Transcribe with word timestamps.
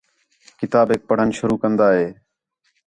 کتابیک 0.59 1.01
پڑھݨ 1.09 1.27
شروع 1.39 1.57
کندا 1.61 1.87
ہِے 1.97 2.07